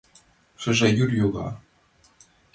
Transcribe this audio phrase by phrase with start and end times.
[0.61, 1.47] Шыжа йӱр йога.